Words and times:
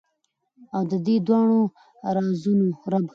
او 0.75 0.81
ددې 0.91 1.15
دواړو 1.27 1.59
رازونو 2.15 2.67
رب، 2.91 3.05